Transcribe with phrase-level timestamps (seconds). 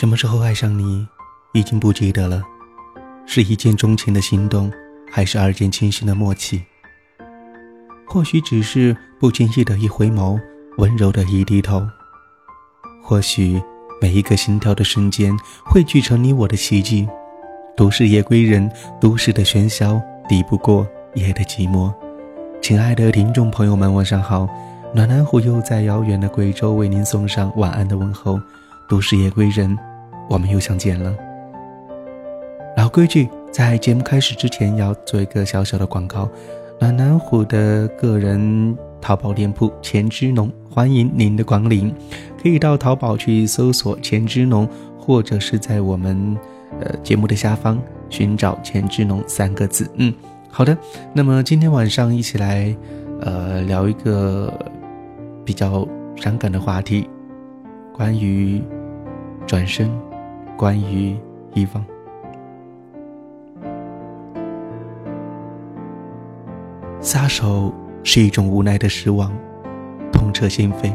[0.00, 1.06] 什么时候爱上你，
[1.52, 2.42] 已经不记得了，
[3.26, 4.72] 是一见钟情的心动，
[5.12, 6.64] 还是二见倾心的默契？
[8.06, 10.40] 或许只是不经意的一回眸，
[10.78, 11.86] 温柔的一低头。
[13.02, 13.62] 或许
[14.00, 17.06] 每一个心跳的瞬间，汇聚成你我的奇迹。
[17.76, 18.72] 都市夜归人，
[19.02, 21.92] 都市的喧嚣抵不过夜的寂寞。
[22.62, 24.48] 亲爱的听众朋友们，晚上好，
[24.94, 28.40] 暖男虎又在遥远的贵州为您送上晚安的问候。
[28.88, 29.78] 都市夜归人，
[30.30, 31.12] 我们又相见了。
[32.76, 36.30] 老规矩，在节目开始之前要做一个小小的广告。
[36.78, 41.92] 暖男虎的个人淘宝店铺钱之农，欢迎您的光临。
[42.40, 46.38] 可以到淘宝去搜索钱之农，或者是在我们
[46.80, 49.90] 呃节目的下方寻找钱之农三个字。
[49.96, 50.14] 嗯，
[50.48, 50.78] 好的。
[51.12, 52.74] 那么今天晚上一起来
[53.20, 54.56] 呃聊一个
[55.44, 55.84] 比较
[56.14, 57.10] 伤感的话题，
[57.92, 58.62] 关于。
[59.46, 59.90] 转身，
[60.60, 61.16] 关于
[61.54, 61.82] 遗忘。
[67.00, 67.72] 撒手
[68.04, 69.32] 是一种无奈的失望，
[70.12, 70.94] 痛彻心扉。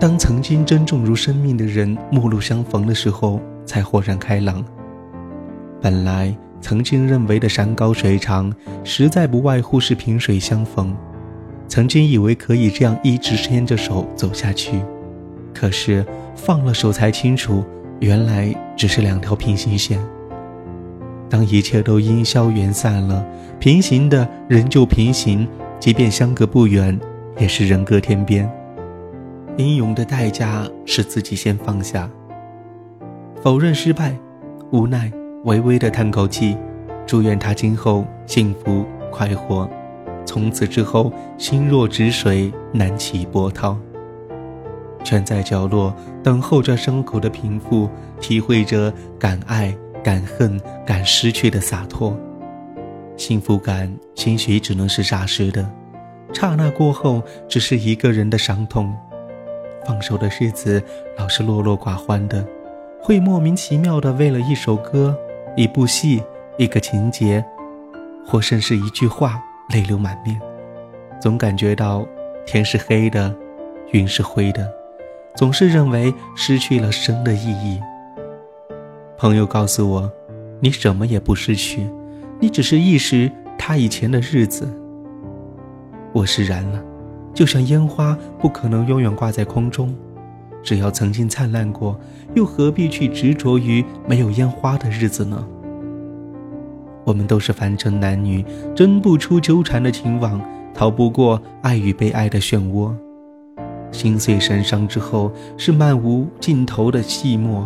[0.00, 4.64] 当曾经珍重如生命的人陌路相逢的时候，才豁然开朗。
[5.80, 8.52] 本来曾经认为的山高水长，
[8.82, 10.92] 实在不外乎是萍水相逢。
[11.68, 14.80] 曾经以为可以这样一直牵着手走下去。
[15.54, 17.64] 可是放了手才清楚，
[18.00, 19.98] 原来只是两条平行线。
[21.28, 23.24] 当一切都烟消云散了，
[23.58, 25.48] 平行的仍旧平行，
[25.80, 26.98] 即便相隔不远，
[27.38, 28.50] 也是人隔天边。
[29.56, 32.10] 英勇的代价是自己先放下，
[33.42, 34.14] 否认失败，
[34.70, 35.12] 无奈
[35.44, 36.56] 微微的叹口气，
[37.06, 39.68] 祝愿他今后幸福快活。
[40.24, 43.76] 从此之后，心若止水，难起波涛。
[45.04, 47.88] 蜷在角落，等候着伤口的平复，
[48.20, 52.16] 体会着敢爱、敢恨、敢失去的洒脱。
[53.16, 55.68] 幸福感兴许只能是霎时的，
[56.32, 58.92] 刹那过后，只是一个人的伤痛。
[59.84, 60.82] 放手的日子
[61.16, 62.44] 老是落落寡欢的，
[63.00, 65.16] 会莫名其妙的为了一首歌、
[65.56, 66.22] 一部戏、
[66.56, 67.44] 一个情节，
[68.24, 70.40] 或甚是一句话，泪流满面。
[71.20, 72.06] 总感觉到
[72.46, 73.34] 天是黑的，
[73.92, 74.81] 云是灰的。
[75.34, 77.80] 总是认为失去了生的意义。
[79.16, 80.10] 朋友告诉我，
[80.60, 81.88] 你什么也不失去，
[82.40, 84.68] 你只是一时他以前的日子。
[86.12, 86.82] 我释然了，
[87.32, 89.94] 就像烟花不可能永远挂在空中，
[90.62, 91.98] 只要曾经灿烂过，
[92.34, 95.46] 又何必去执着于没有烟花的日子呢？
[97.04, 98.44] 我们都是凡尘男女，
[98.76, 100.40] 挣不出纠缠的情网，
[100.74, 102.94] 逃不过爱与被爱的漩涡。
[103.92, 107.64] 心碎神伤之后，是漫无尽头的寂寞。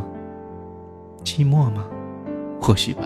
[1.25, 1.85] 寂寞吗？
[2.61, 3.05] 或许吧。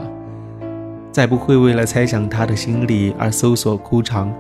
[1.12, 4.32] 再不会为了猜想他的心里而搜索枯肠，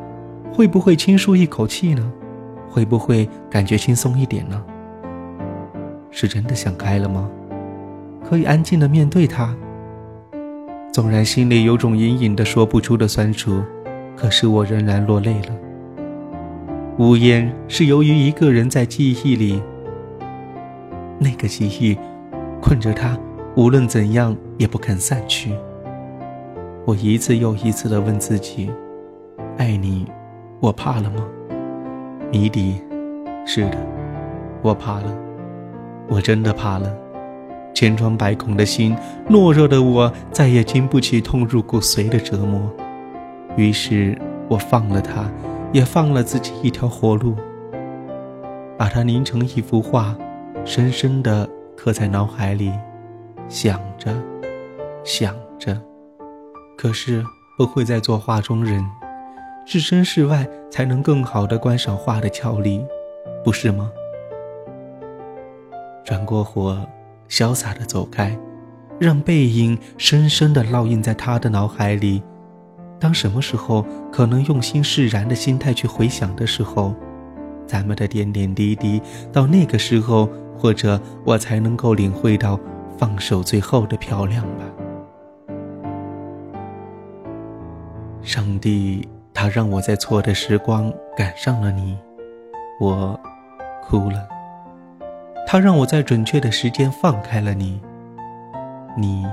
[0.52, 2.12] 会不会轻舒一口气呢？
[2.68, 4.62] 会不会感觉轻松一点呢？
[6.10, 7.28] 是真的想开了吗？
[8.28, 9.54] 可以安静的面对他。
[10.92, 13.62] 纵然心里有种隐隐的说不出的酸楚，
[14.16, 15.69] 可是我仍然落泪了。
[17.00, 19.58] 无言是由于一个人在记忆里，
[21.18, 21.96] 那个记忆
[22.60, 23.18] 困着他，
[23.56, 25.50] 无论怎样也不肯散去。
[26.84, 28.70] 我一次又一次地问自己：
[29.56, 30.06] 爱你，
[30.60, 31.26] 我怕了吗？
[32.30, 32.78] 谜底，
[33.46, 33.78] 是的，
[34.60, 35.16] 我怕了，
[36.06, 36.94] 我真的怕了。
[37.72, 38.94] 千疮百孔的心，
[39.26, 42.60] 懦弱的我再也经不起痛入骨髓的折磨，
[43.56, 44.18] 于是
[44.48, 45.24] 我放了他。
[45.72, 47.36] 也放了自己一条活路，
[48.76, 50.16] 把它凝成一幅画，
[50.64, 52.72] 深深地刻在脑海里，
[53.48, 54.12] 想着，
[55.04, 55.80] 想着，
[56.76, 57.24] 可是
[57.56, 58.84] 不会再做画中人，
[59.64, 62.84] 置身事外才能更好的观赏画的俏丽，
[63.44, 63.92] 不是吗？
[66.04, 66.84] 转过火，
[67.28, 68.36] 潇洒的走开，
[68.98, 72.20] 让背影深深的烙印在他的脑海里。
[73.00, 76.94] 当什么时候可能用心释然的心态去回想的时候，
[77.66, 79.00] 咱们的点点滴滴，
[79.32, 82.60] 到那个时候，或者我才能够领会到
[82.98, 84.64] 放手最后的漂亮吧。
[88.22, 91.96] 上帝，他让我在错的时光赶上了你，
[92.78, 93.18] 我
[93.82, 94.28] 哭了。
[95.46, 97.80] 他让我在准确的时间放开了你，
[98.94, 99.24] 你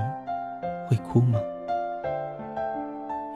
[0.88, 1.38] 会哭吗？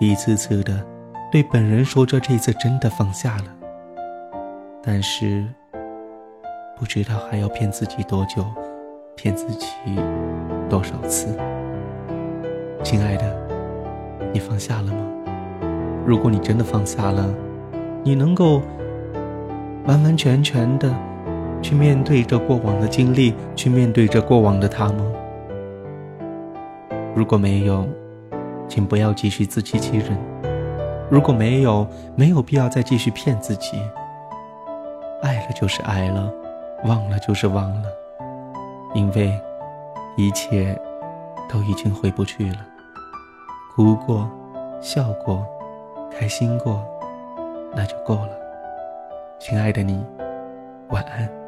[0.08, 0.84] 一次次的
[1.30, 3.44] 对本人说着这次真的放下了，
[4.82, 5.46] 但是
[6.76, 8.44] 不知道还要骗自己多久，
[9.14, 9.68] 骗自己
[10.68, 11.28] 多少次？
[12.82, 13.32] 亲爱的，
[14.32, 14.98] 你放下了吗？
[16.04, 17.32] 如果你真的放下了，
[18.02, 18.60] 你能够
[19.86, 20.92] 完完全全的
[21.62, 25.12] 去面对着过往的经历，去面对着过往的他吗？
[27.14, 27.86] 如果没有，
[28.68, 30.16] 请不要继续自欺欺人。
[31.10, 31.86] 如果没有，
[32.16, 33.80] 没有必要再继续骗自己。
[35.22, 36.32] 爱了就是爱了，
[36.84, 37.88] 忘了就是忘了，
[38.94, 39.38] 因为
[40.16, 40.76] 一切
[41.48, 42.56] 都已经回不去了。
[43.74, 44.28] 哭过，
[44.80, 45.46] 笑过，
[46.10, 46.82] 开心过，
[47.74, 48.30] 那就够了。
[49.38, 50.04] 亲爱的你，
[50.88, 51.41] 晚安。